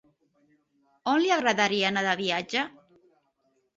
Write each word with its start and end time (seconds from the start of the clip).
On 1.13 1.21
li 1.23 1.29
agradaria 1.37 1.91
anar 1.93 2.05
de 2.07 2.17
viatge? 2.25 2.65